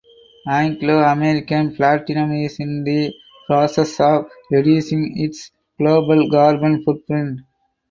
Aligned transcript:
Anglo 0.47 0.97
American 1.05 1.75
Platinum 1.75 2.31
is 2.31 2.59
in 2.59 2.83
the 2.83 3.13
process 3.45 3.99
of 3.99 4.25
reducing 4.49 5.13
its 5.15 5.51
global 5.77 6.27
carbon 6.31 6.81
footprint. 6.83 7.41